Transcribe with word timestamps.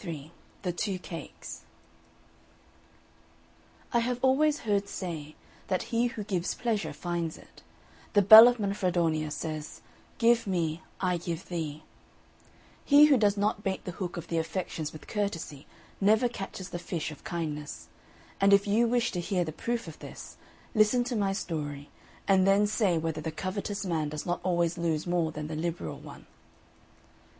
XXIII 0.01 0.31
THE 0.63 0.71
TWO 0.73 0.97
CAKES 0.97 1.61
I 3.93 3.99
have 3.99 4.17
always 4.23 4.61
heard 4.61 4.89
say, 4.89 5.35
that 5.67 5.93
he 5.93 6.07
who 6.07 6.23
gives 6.23 6.55
pleasure 6.55 6.91
finds 6.91 7.37
it: 7.37 7.61
the 8.13 8.23
bell 8.23 8.47
of 8.47 8.59
Manfredonia 8.59 9.29
says, 9.29 9.81
"Give 10.17 10.47
me, 10.47 10.81
I 10.99 11.17
give 11.17 11.49
thee": 11.49 11.83
he 12.83 13.05
who 13.05 13.17
does 13.17 13.37
not 13.37 13.61
bait 13.61 13.85
the 13.85 13.91
hook 13.91 14.17
of 14.17 14.27
the 14.27 14.39
affections 14.39 14.91
with 14.91 15.05
courtesy 15.05 15.67
never 16.01 16.27
catches 16.27 16.69
the 16.69 16.79
fish 16.79 17.11
of 17.11 17.23
kindness; 17.23 17.87
and 18.41 18.53
if 18.53 18.65
you 18.65 18.87
wish 18.87 19.11
to 19.11 19.19
hear 19.19 19.43
the 19.45 19.51
proof 19.51 19.87
of 19.87 19.99
this, 19.99 20.35
listen 20.73 21.03
to 21.03 21.15
my 21.15 21.31
story, 21.31 21.91
and 22.27 22.47
then 22.47 22.65
say 22.65 22.97
whether 22.97 23.21
the 23.21 23.29
covetous 23.29 23.85
man 23.85 24.09
does 24.09 24.25
not 24.25 24.39
always 24.41 24.79
lose 24.79 25.05
more 25.05 25.31
than 25.31 25.45
the 25.45 25.55
liberal 25.55 25.99
one. 25.99 26.25